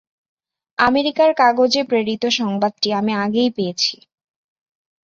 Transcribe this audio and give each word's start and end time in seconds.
আমেরিকার 0.77 1.29
কাগজে 1.33 1.81
প্রেরিত 1.83 2.23
সংবাদটি 2.39 2.89
আমি 2.93 3.11
আগেই 3.15 3.49
পেয়েছি। 3.49 3.95